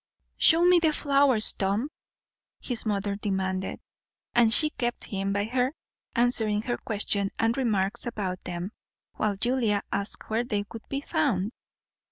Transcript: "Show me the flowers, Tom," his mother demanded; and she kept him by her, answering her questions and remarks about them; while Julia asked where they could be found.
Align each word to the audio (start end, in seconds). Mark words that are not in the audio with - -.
"Show 0.39 0.65
me 0.65 0.79
the 0.79 0.93
flowers, 0.93 1.53
Tom," 1.53 1.91
his 2.59 2.87
mother 2.87 3.17
demanded; 3.17 3.79
and 4.33 4.51
she 4.51 4.71
kept 4.71 5.03
him 5.03 5.31
by 5.31 5.43
her, 5.45 5.73
answering 6.15 6.63
her 6.63 6.77
questions 6.79 7.29
and 7.37 7.55
remarks 7.55 8.07
about 8.07 8.43
them; 8.43 8.71
while 9.17 9.35
Julia 9.35 9.83
asked 9.91 10.27
where 10.27 10.43
they 10.43 10.63
could 10.63 10.89
be 10.89 11.01
found. 11.01 11.51